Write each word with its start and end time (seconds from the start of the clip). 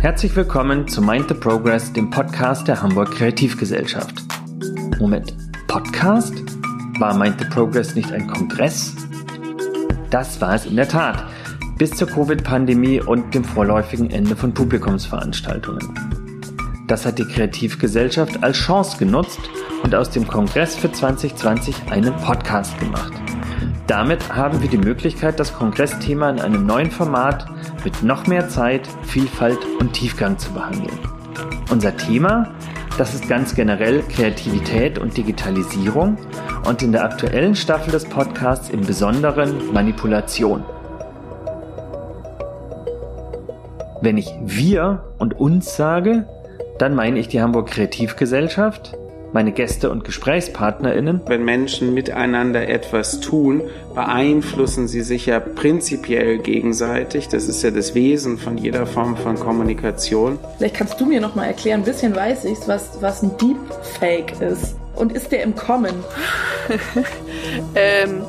Herzlich 0.00 0.36
willkommen 0.36 0.86
zu 0.86 1.02
Mind 1.02 1.26
the 1.26 1.34
Progress, 1.34 1.92
dem 1.92 2.08
Podcast 2.08 2.68
der 2.68 2.80
Hamburg 2.80 3.10
Kreativgesellschaft. 3.10 4.14
Moment, 5.00 5.34
Podcast? 5.66 6.34
War 7.00 7.18
Mind 7.18 7.40
the 7.40 7.44
Progress 7.46 7.96
nicht 7.96 8.12
ein 8.12 8.28
Kongress? 8.28 8.94
Das 10.10 10.40
war 10.40 10.54
es 10.54 10.66
in 10.66 10.76
der 10.76 10.86
Tat, 10.86 11.24
bis 11.78 11.90
zur 11.90 12.06
Covid-Pandemie 12.06 13.00
und 13.00 13.34
dem 13.34 13.42
vorläufigen 13.42 14.08
Ende 14.10 14.36
von 14.36 14.54
Publikumsveranstaltungen. 14.54 15.92
Das 16.86 17.04
hat 17.04 17.18
die 17.18 17.26
Kreativgesellschaft 17.26 18.44
als 18.44 18.56
Chance 18.56 18.98
genutzt 18.98 19.40
und 19.82 19.96
aus 19.96 20.10
dem 20.10 20.28
Kongress 20.28 20.76
für 20.76 20.92
2020 20.92 21.90
einen 21.90 22.14
Podcast 22.18 22.78
gemacht. 22.78 23.12
Damit 23.88 24.36
haben 24.36 24.60
wir 24.60 24.68
die 24.68 24.76
Möglichkeit, 24.76 25.40
das 25.40 25.54
Kongressthema 25.54 26.28
in 26.28 26.40
einem 26.40 26.66
neuen 26.66 26.90
Format 26.90 27.46
mit 27.84 28.02
noch 28.02 28.26
mehr 28.26 28.50
Zeit, 28.50 28.86
Vielfalt 29.04 29.58
und 29.80 29.94
Tiefgang 29.94 30.36
zu 30.36 30.52
behandeln. 30.52 30.98
Unser 31.70 31.96
Thema, 31.96 32.52
das 32.98 33.14
ist 33.14 33.30
ganz 33.30 33.54
generell 33.54 34.02
Kreativität 34.02 34.98
und 34.98 35.16
Digitalisierung 35.16 36.18
und 36.66 36.82
in 36.82 36.92
der 36.92 37.02
aktuellen 37.02 37.54
Staffel 37.54 37.90
des 37.90 38.04
Podcasts 38.04 38.68
im 38.68 38.82
Besonderen 38.82 39.72
Manipulation. 39.72 40.62
Wenn 44.02 44.18
ich 44.18 44.34
wir 44.42 45.02
und 45.16 45.40
uns 45.40 45.74
sage, 45.76 46.28
dann 46.78 46.94
meine 46.94 47.18
ich 47.18 47.28
die 47.28 47.40
Hamburg 47.40 47.70
Kreativgesellschaft, 47.70 48.98
meine 49.32 49.52
Gäste 49.52 49.90
und 49.90 50.04
GesprächspartnerInnen. 50.04 51.20
Wenn 51.26 51.44
Menschen 51.44 51.94
miteinander 51.94 52.68
etwas 52.68 53.20
tun, 53.20 53.62
beeinflussen 53.94 54.88
sie 54.88 55.02
sich 55.02 55.26
ja 55.26 55.40
prinzipiell 55.40 56.38
gegenseitig. 56.38 57.28
Das 57.28 57.48
ist 57.48 57.62
ja 57.62 57.70
das 57.70 57.94
Wesen 57.94 58.38
von 58.38 58.58
jeder 58.58 58.86
Form 58.86 59.16
von 59.16 59.38
Kommunikation. 59.38 60.38
Vielleicht 60.56 60.76
kannst 60.76 61.00
du 61.00 61.06
mir 61.06 61.20
noch 61.20 61.34
mal 61.34 61.46
erklären, 61.46 61.80
ein 61.80 61.84
bisschen 61.84 62.14
weiß 62.14 62.44
ich 62.44 62.58
was, 62.66 63.00
was 63.00 63.22
ein 63.22 63.32
Deepfake 63.38 64.40
ist. 64.40 64.76
Und 64.94 65.12
ist 65.12 65.30
der 65.30 65.44
im 65.44 65.54
Kommen? 65.54 65.94
ähm, 67.74 68.22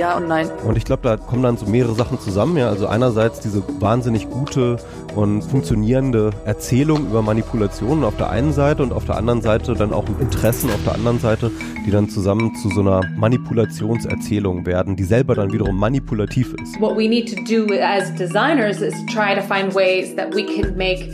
ja 0.00 0.16
und 0.16 0.28
nein. 0.28 0.48
Und 0.64 0.76
ich 0.76 0.84
glaube, 0.84 1.02
da 1.02 1.16
kommen 1.16 1.42
dann 1.42 1.56
so 1.56 1.66
mehrere 1.66 1.94
Sachen 1.94 2.18
zusammen. 2.18 2.56
Ja. 2.56 2.68
Also 2.68 2.86
einerseits 2.86 3.40
diese 3.40 3.62
wahnsinnig 3.80 4.28
gute 4.30 4.78
und 5.14 5.42
funktionierende 5.42 6.30
Erzählung 6.44 7.06
über 7.06 7.22
Manipulationen 7.22 8.02
auf 8.04 8.16
der 8.16 8.30
einen 8.30 8.52
Seite 8.52 8.82
und 8.82 8.92
auf 8.92 9.04
der 9.04 9.16
anderen 9.16 9.42
Seite 9.42 9.74
dann 9.74 9.92
auch 9.92 10.04
Interessen 10.18 10.70
auf 10.70 10.82
der 10.84 10.94
anderen 10.94 11.20
Seite, 11.20 11.50
die 11.86 11.90
dann 11.90 12.08
zusammen 12.08 12.54
zu 12.56 12.70
so 12.70 12.80
einer 12.80 13.02
Manipulationserzählung 13.16 14.64
werden, 14.64 14.96
die 14.96 15.04
selber 15.04 15.34
dann 15.34 15.52
wiederum 15.52 15.76
manipulativ 15.76 16.54
ist. 16.54 16.80
What 16.80 16.96
we 16.96 17.08
need 17.08 17.28
to 17.34 17.42
do 17.44 17.72
as 17.74 18.12
designers 18.14 18.80
is 18.80 18.94
try 19.06 19.34
to 19.34 19.42
find 19.42 19.74
ways 19.74 20.16
that 20.16 20.34
we 20.34 20.44
can 20.44 20.76
make 20.76 21.10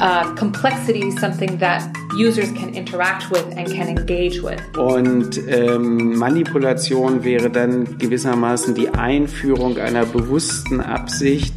uh, 0.00 0.34
complexity 0.34 1.10
something 1.12 1.58
that 1.58 1.82
users 2.16 2.52
can 2.52 2.74
interact 2.74 3.30
with 3.30 3.44
and 3.56 3.68
can 3.68 3.88
engage 3.88 4.42
with. 4.42 4.60
Und 4.78 5.40
ähm, 5.48 6.16
Manipulation 6.16 7.24
wäre 7.24 7.50
dann 7.50 7.98
gewissermaßen 7.98 8.74
die 8.74 8.88
Einführung 8.88 9.78
einer 9.78 10.04
bewussten 10.04 10.80
Absicht, 10.80 11.54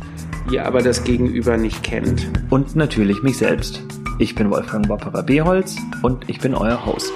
die 0.51 0.59
aber 0.59 0.81
das 0.81 1.03
Gegenüber 1.03 1.57
nicht 1.57 1.83
kennt. 1.83 2.27
Und 2.49 2.75
natürlich 2.75 3.21
mich 3.23 3.37
selbst. 3.37 3.81
Ich 4.17 4.35
bin 4.35 4.49
Wolfgang 4.49 4.87
Bopperer 4.87 5.23
Beholz 5.23 5.77
und 6.01 6.29
ich 6.29 6.39
bin 6.39 6.53
euer 6.53 6.85
Host. 6.85 7.11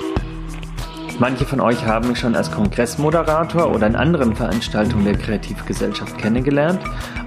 Manche 1.23 1.45
von 1.45 1.61
euch 1.61 1.85
haben 1.85 2.09
mich 2.09 2.19
schon 2.19 2.35
als 2.35 2.51
Kongressmoderator 2.51 3.73
oder 3.73 3.87
in 3.87 3.95
anderen 3.95 4.35
Veranstaltungen 4.35 5.05
der 5.05 5.17
Kreativgesellschaft 5.17 6.17
kennengelernt 6.17 6.81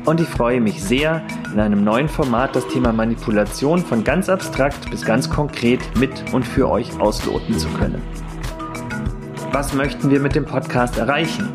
und 0.04 0.20
ich 0.20 0.28
freue 0.28 0.60
mich 0.60 0.84
sehr, 0.84 1.22
in 1.50 1.58
einem 1.58 1.82
neuen 1.82 2.10
Format 2.10 2.54
das 2.54 2.68
Thema 2.68 2.92
Manipulation 2.92 3.78
von 3.78 4.04
ganz 4.04 4.28
abstrakt 4.28 4.90
bis 4.90 5.02
ganz 5.06 5.30
konkret 5.30 5.80
mit 5.98 6.10
und 6.34 6.46
für 6.46 6.68
euch 6.68 7.00
ausloten 7.00 7.58
zu 7.58 7.68
können. 7.68 8.02
Was 9.52 9.72
möchten 9.72 10.10
wir 10.10 10.20
mit 10.20 10.34
dem 10.34 10.44
Podcast 10.44 10.98
erreichen? 10.98 11.48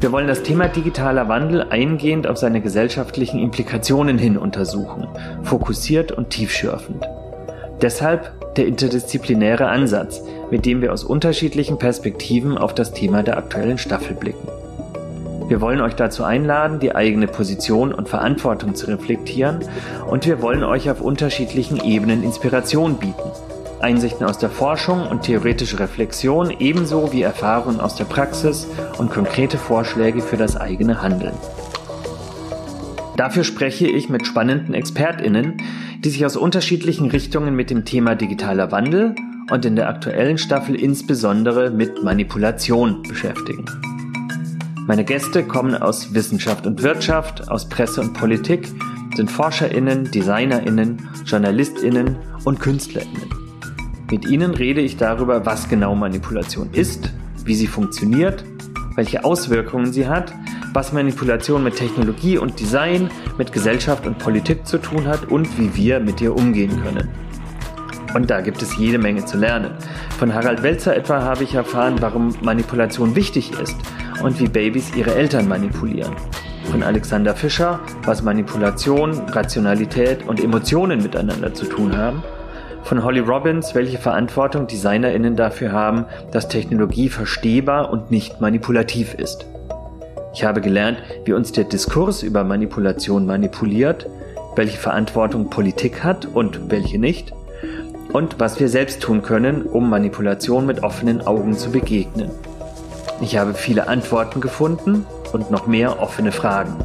Wir 0.00 0.12
wollen 0.12 0.28
das 0.28 0.42
Thema 0.42 0.68
digitaler 0.68 1.30
Wandel 1.30 1.62
eingehend 1.62 2.26
auf 2.26 2.36
seine 2.36 2.60
gesellschaftlichen 2.60 3.40
Implikationen 3.40 4.18
hin 4.18 4.36
untersuchen, 4.36 5.08
fokussiert 5.44 6.12
und 6.12 6.28
tiefschürfend. 6.28 7.08
Deshalb 7.82 8.54
der 8.56 8.66
interdisziplinäre 8.66 9.66
Ansatz, 9.68 10.22
mit 10.50 10.66
dem 10.66 10.82
wir 10.82 10.92
aus 10.92 11.02
unterschiedlichen 11.02 11.78
Perspektiven 11.78 12.58
auf 12.58 12.74
das 12.74 12.92
Thema 12.92 13.22
der 13.22 13.38
aktuellen 13.38 13.78
Staffel 13.78 14.14
blicken. 14.14 14.48
Wir 15.48 15.60
wollen 15.60 15.80
euch 15.80 15.94
dazu 15.94 16.22
einladen, 16.22 16.78
die 16.78 16.94
eigene 16.94 17.26
Position 17.26 17.92
und 17.92 18.08
Verantwortung 18.08 18.74
zu 18.74 18.86
reflektieren 18.86 19.60
und 20.08 20.26
wir 20.26 20.42
wollen 20.42 20.62
euch 20.62 20.90
auf 20.90 21.00
unterschiedlichen 21.00 21.82
Ebenen 21.82 22.22
Inspiration 22.22 22.98
bieten. 22.98 23.30
Einsichten 23.80 24.26
aus 24.26 24.38
der 24.38 24.50
Forschung 24.50 25.06
und 25.06 25.22
theoretische 25.22 25.80
Reflexion 25.80 26.50
ebenso 26.50 27.12
wie 27.12 27.22
Erfahrungen 27.22 27.80
aus 27.80 27.94
der 27.94 28.04
Praxis 28.04 28.66
und 28.98 29.10
konkrete 29.10 29.56
Vorschläge 29.56 30.20
für 30.20 30.36
das 30.36 30.56
eigene 30.56 31.00
Handeln. 31.00 31.34
Dafür 33.20 33.44
spreche 33.44 33.86
ich 33.86 34.08
mit 34.08 34.26
spannenden 34.26 34.72
ExpertInnen, 34.72 35.58
die 36.02 36.08
sich 36.08 36.24
aus 36.24 36.38
unterschiedlichen 36.38 37.10
Richtungen 37.10 37.54
mit 37.54 37.68
dem 37.68 37.84
Thema 37.84 38.14
digitaler 38.14 38.72
Wandel 38.72 39.14
und 39.50 39.66
in 39.66 39.76
der 39.76 39.90
aktuellen 39.90 40.38
Staffel 40.38 40.74
insbesondere 40.74 41.70
mit 41.70 42.02
Manipulation 42.02 43.02
beschäftigen. 43.02 43.66
Meine 44.86 45.04
Gäste 45.04 45.42
kommen 45.42 45.74
aus 45.74 46.14
Wissenschaft 46.14 46.66
und 46.66 46.82
Wirtschaft, 46.82 47.50
aus 47.50 47.68
Presse 47.68 48.00
und 48.00 48.14
Politik, 48.14 48.66
sind 49.14 49.30
ForscherInnen, 49.30 50.10
DesignerInnen, 50.10 51.06
JournalistInnen 51.26 52.16
und 52.46 52.58
KünstlerInnen. 52.58 53.28
Mit 54.10 54.24
ihnen 54.24 54.54
rede 54.54 54.80
ich 54.80 54.96
darüber, 54.96 55.44
was 55.44 55.68
genau 55.68 55.94
Manipulation 55.94 56.70
ist, 56.72 57.10
wie 57.44 57.54
sie 57.54 57.66
funktioniert, 57.66 58.46
welche 58.96 59.24
Auswirkungen 59.26 59.92
sie 59.92 60.08
hat, 60.08 60.32
was 60.72 60.92
Manipulation 60.92 61.64
mit 61.64 61.76
Technologie 61.76 62.38
und 62.38 62.58
Design, 62.60 63.10
mit 63.38 63.52
Gesellschaft 63.52 64.06
und 64.06 64.18
Politik 64.18 64.66
zu 64.66 64.78
tun 64.78 65.06
hat 65.06 65.30
und 65.30 65.58
wie 65.58 65.74
wir 65.74 66.00
mit 66.00 66.20
ihr 66.20 66.34
umgehen 66.34 66.82
können. 66.82 67.08
Und 68.14 68.30
da 68.30 68.40
gibt 68.40 68.60
es 68.62 68.76
jede 68.76 68.98
Menge 68.98 69.24
zu 69.24 69.36
lernen. 69.36 69.72
Von 70.18 70.34
Harald 70.34 70.62
Welzer 70.62 70.96
etwa 70.96 71.22
habe 71.22 71.44
ich 71.44 71.54
erfahren, 71.54 71.96
warum 72.00 72.34
Manipulation 72.42 73.14
wichtig 73.14 73.52
ist 73.60 73.76
und 74.22 74.40
wie 74.40 74.48
Babys 74.48 74.94
ihre 74.96 75.14
Eltern 75.14 75.48
manipulieren. 75.48 76.14
Von 76.70 76.82
Alexander 76.82 77.34
Fischer, 77.34 77.80
was 78.04 78.22
Manipulation, 78.22 79.12
Rationalität 79.28 80.26
und 80.26 80.42
Emotionen 80.42 81.02
miteinander 81.02 81.54
zu 81.54 81.66
tun 81.66 81.96
haben. 81.96 82.22
Von 82.82 83.04
Holly 83.04 83.20
Robbins, 83.20 83.74
welche 83.74 83.98
Verantwortung 83.98 84.66
DesignerInnen 84.66 85.36
dafür 85.36 85.72
haben, 85.72 86.06
dass 86.32 86.48
Technologie 86.48 87.08
verstehbar 87.08 87.90
und 87.90 88.10
nicht 88.10 88.40
manipulativ 88.40 89.14
ist. 89.14 89.46
Ich 90.32 90.44
habe 90.44 90.60
gelernt, 90.60 90.98
wie 91.24 91.32
uns 91.32 91.52
der 91.52 91.64
Diskurs 91.64 92.22
über 92.22 92.44
Manipulation 92.44 93.26
manipuliert, 93.26 94.06
welche 94.54 94.78
Verantwortung 94.78 95.50
Politik 95.50 96.04
hat 96.04 96.26
und 96.26 96.70
welche 96.70 96.98
nicht 96.98 97.32
und 98.12 98.38
was 98.38 98.60
wir 98.60 98.68
selbst 98.68 99.00
tun 99.00 99.22
können, 99.22 99.62
um 99.62 99.90
Manipulation 99.90 100.66
mit 100.66 100.82
offenen 100.82 101.20
Augen 101.26 101.56
zu 101.56 101.70
begegnen. 101.70 102.30
Ich 103.20 103.36
habe 103.36 103.54
viele 103.54 103.88
Antworten 103.88 104.40
gefunden 104.40 105.04
und 105.32 105.50
noch 105.50 105.66
mehr 105.66 106.00
offene 106.00 106.32
Fragen. 106.32 106.76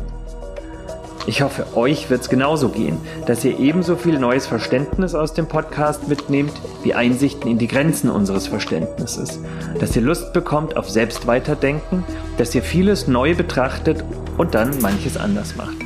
Ich 1.27 1.41
hoffe, 1.41 1.65
euch 1.75 2.11
wird 2.11 2.21
es 2.21 2.29
genauso 2.29 2.69
gehen, 2.69 2.97
dass 3.25 3.43
ihr 3.43 3.57
ebenso 3.57 3.95
viel 3.95 4.19
neues 4.19 4.45
Verständnis 4.45 5.15
aus 5.15 5.33
dem 5.33 5.47
Podcast 5.47 6.07
mitnehmt, 6.07 6.53
wie 6.83 6.93
Einsichten 6.93 7.49
in 7.49 7.57
die 7.57 7.67
Grenzen 7.67 8.11
unseres 8.11 8.47
Verständnisses, 8.47 9.39
dass 9.79 9.95
ihr 9.95 10.03
Lust 10.03 10.33
bekommt 10.33 10.77
auf 10.77 10.87
Selbstweiterdenken, 10.87 12.03
dass 12.37 12.53
ihr 12.55 12.63
vieles 12.63 13.07
neu 13.07 13.35
betrachtet 13.35 14.03
und 14.37 14.55
dann 14.55 14.81
manches 14.81 15.17
anders 15.17 15.55
macht. 15.55 15.77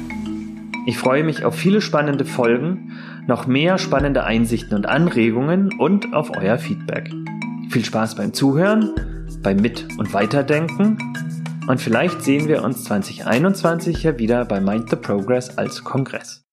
Ich 0.86 0.98
freue 0.98 1.24
mich 1.24 1.46
auf 1.46 1.56
viele 1.56 1.82
spannende 1.82 2.26
Folgen, 2.26 2.98
noch 3.28 3.46
mehr 3.46 3.78
spannende 3.78 4.24
Einsichten 4.24 4.76
und 4.76 4.88
Anregungen 4.88 5.74
und 5.78 6.14
auf 6.14 6.32
euer 6.36 6.58
Feedback. 6.58 7.12
Viel 7.70 7.86
Spaß 7.86 8.16
beim 8.16 8.34
Zuhören, 8.34 8.92
beim 9.44 9.58
Mit- 9.58 9.88
und 9.98 10.14
Weiterdenken 10.14 10.98
und 11.68 11.80
vielleicht 11.80 12.24
sehen 12.24 12.48
wir 12.48 12.64
uns 12.64 12.84
2021 12.86 14.02
ja 14.02 14.18
wieder 14.18 14.44
bei 14.46 14.60
Mind 14.60 14.90
the 14.90 14.96
Progress 14.96 15.56
als 15.60 15.84
Kongress. 15.84 16.49